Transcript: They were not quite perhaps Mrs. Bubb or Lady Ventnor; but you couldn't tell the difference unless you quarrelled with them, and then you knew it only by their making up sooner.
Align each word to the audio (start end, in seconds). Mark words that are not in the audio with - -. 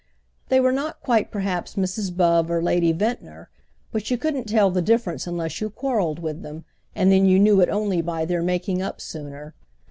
They 0.49 0.59
were 0.59 0.71
not 0.71 1.03
quite 1.03 1.29
perhaps 1.29 1.75
Mrs. 1.75 2.17
Bubb 2.17 2.49
or 2.49 2.59
Lady 2.59 2.91
Ventnor; 2.91 3.51
but 3.91 4.09
you 4.09 4.17
couldn't 4.17 4.45
tell 4.45 4.71
the 4.71 4.81
difference 4.81 5.27
unless 5.27 5.61
you 5.61 5.69
quarrelled 5.69 6.17
with 6.17 6.41
them, 6.41 6.65
and 6.95 7.11
then 7.11 7.27
you 7.27 7.37
knew 7.37 7.61
it 7.61 7.69
only 7.69 8.01
by 8.01 8.25
their 8.25 8.41
making 8.41 8.81
up 8.81 8.99
sooner. 8.99 9.53